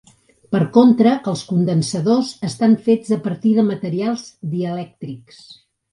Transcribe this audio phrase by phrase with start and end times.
[0.53, 5.45] Per contra, els condensadors estan fets a partir de materials dielèctrics.